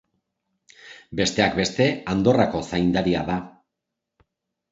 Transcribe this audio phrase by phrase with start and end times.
[1.19, 3.37] Besteak beste Andorrako zaindaria da.